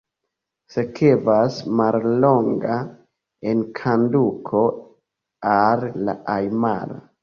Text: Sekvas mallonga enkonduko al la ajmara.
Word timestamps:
Sekvas 0.75 1.59
mallonga 1.81 2.79
enkonduko 3.55 4.67
al 5.57 5.89
la 6.07 6.23
ajmara. 6.43 7.05